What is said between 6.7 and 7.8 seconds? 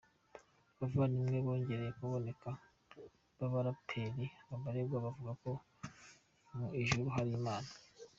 Ijuru hari Imana.